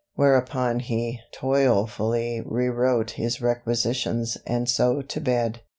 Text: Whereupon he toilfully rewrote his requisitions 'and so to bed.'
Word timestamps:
Whereupon 0.15 0.79
he 0.79 1.19
toilfully 1.31 2.41
rewrote 2.43 3.11
his 3.11 3.39
requisitions 3.39 4.35
'and 4.47 4.67
so 4.67 5.03
to 5.03 5.21
bed.' 5.21 5.59